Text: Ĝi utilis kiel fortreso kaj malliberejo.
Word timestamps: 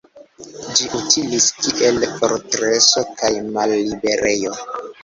Ĝi 0.77 0.87
utilis 0.99 1.51
kiel 1.67 2.09
fortreso 2.17 3.07
kaj 3.21 3.35
malliberejo. 3.53 4.61